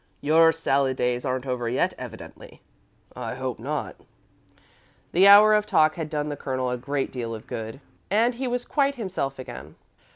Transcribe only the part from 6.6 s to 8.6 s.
a great deal of good, and he